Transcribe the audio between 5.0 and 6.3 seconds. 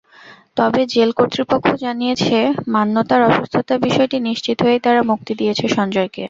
মুক্তি দিয়েছে সঞ্জয়কে।